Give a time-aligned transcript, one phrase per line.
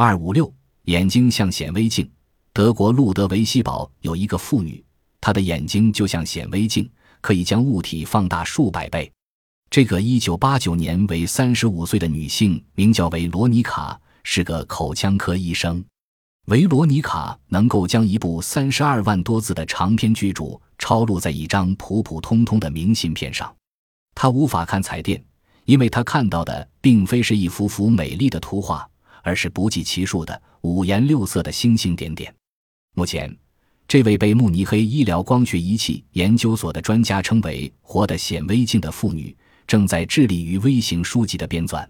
[0.00, 0.54] 二五六，
[0.84, 2.08] 眼睛像显微镜。
[2.52, 4.80] 德国路德维希堡有一个妇女，
[5.20, 6.88] 她的眼睛就像显微镜，
[7.20, 9.10] 可以将物体放大数百倍。
[9.68, 15.84] 这个一九八九年为三十五岁的女性名叫维罗妮卡，是个口腔科医生。
[16.46, 20.44] 维罗妮卡能够将一部三十二万多字的长篇巨著
[20.78, 23.52] 抄录在一张普普通通的明信片上。
[24.14, 25.20] 她无法看彩电，
[25.64, 28.88] 因为她看到的并非是一幅幅美丽的图画，
[29.22, 32.34] 而是不计其数的五颜六色的星星点点。
[32.94, 33.34] 目前，
[33.86, 41.86] 这位被慕尼黑医疗光学仪器研究所的专家称为“活的显微镜”的妇女，正在致力于微型书籍的编纂。